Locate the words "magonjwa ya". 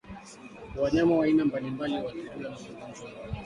2.49-2.87